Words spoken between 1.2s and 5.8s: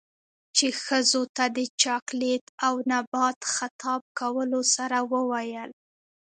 تـه د چـاکـليـت او نـبات خـطاب کـولـو سـره وويل.